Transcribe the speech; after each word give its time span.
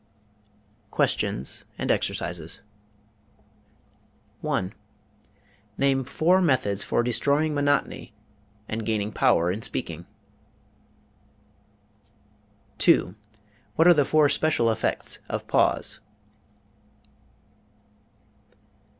'"QUESTIONS 0.95 1.63
AND 1.77 1.91
EXERCISES 1.91 2.61
1. 4.41 4.73
Name 5.77 6.03
four 6.03 6.41
methods 6.41 6.83
for 6.83 7.03
destroying 7.03 7.53
monotony 7.53 8.11
and 8.67 8.83
gaining 8.83 9.11
power 9.11 9.51
in 9.51 9.61
speaking. 9.61 10.07
2. 12.79 13.13
What 13.75 13.87
are 13.87 13.93
the 13.93 14.03
four 14.03 14.27
special 14.27 14.71
effects 14.71 15.19
of 15.29 15.45
pause? 15.47 15.99